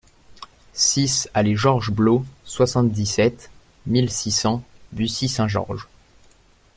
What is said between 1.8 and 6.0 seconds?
Blot, soixante-dix-sept mille six cents Bussy-Saint-Georges